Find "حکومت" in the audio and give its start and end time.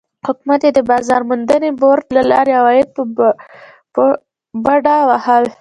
0.27-0.61